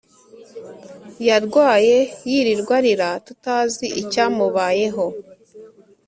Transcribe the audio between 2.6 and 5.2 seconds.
arira tutazi icyamubayeho